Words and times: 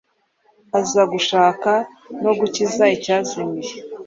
aza 0.79 1.01
gushaka 1.11 1.71
no 2.23 2.31
gukiza 2.39 2.83
icyazimiye. 2.95 3.73